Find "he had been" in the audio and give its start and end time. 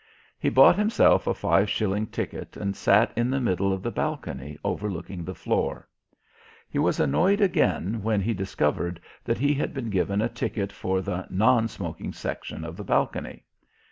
9.37-9.91